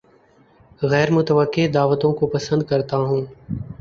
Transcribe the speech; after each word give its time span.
غیر 0.81 1.09
متوقع 1.11 1.65
دعوتوں 1.73 2.11
کو 2.13 2.27
پسند 2.27 2.61
کرتا 2.69 2.97
ہوں 2.99 3.21